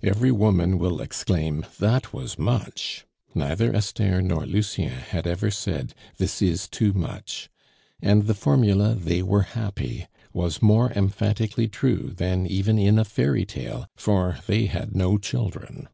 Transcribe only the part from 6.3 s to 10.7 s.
is too much!" And the formula, "They were happy," was